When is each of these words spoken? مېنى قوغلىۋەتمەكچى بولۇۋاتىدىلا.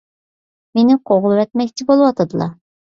مېنى 0.79 0.97
قوغلىۋەتمەكچى 1.13 1.91
بولۇۋاتىدىلا. 1.93 2.55